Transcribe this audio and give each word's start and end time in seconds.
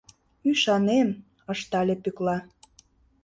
—Ӱшанем,— 0.49 1.09
ыштале 1.53 1.95
Пӧкла. 2.03 2.37